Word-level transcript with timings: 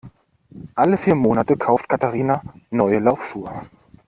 Alle 0.73 0.97
vier 0.97 1.13
Monate 1.13 1.55
kauft 1.57 1.87
Katharina 1.87 2.41
neue 2.71 2.97
Laufschuhe. 2.97 3.51